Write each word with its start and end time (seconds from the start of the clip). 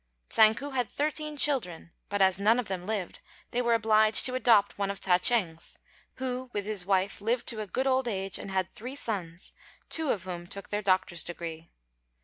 Tsang 0.31 0.55
ku 0.55 0.71
had 0.71 0.89
thirteen 0.89 1.37
children, 1.37 1.91
but 2.09 2.23
as 2.23 2.39
none 2.39 2.57
of 2.59 2.67
them 2.67 2.87
lived, 2.87 3.19
they 3.51 3.61
were 3.61 3.75
obliged 3.75 4.25
to 4.25 4.33
adopt 4.33 4.75
one 4.75 4.89
of 4.89 4.99
Ta 4.99 5.19
ch'êng's, 5.19 5.77
who, 6.15 6.49
with 6.53 6.65
his 6.65 6.87
wife, 6.87 7.21
lived 7.21 7.45
to 7.49 7.59
a 7.61 7.67
good 7.67 7.85
old 7.85 8.07
age, 8.07 8.39
and 8.39 8.49
had 8.49 8.71
three 8.71 8.95
sons, 8.95 9.53
two 9.89 10.09
of 10.11 10.23
whom 10.23 10.47
took 10.47 10.69
their 10.69 10.81
doctor's 10.81 11.23
degree. 11.23 11.69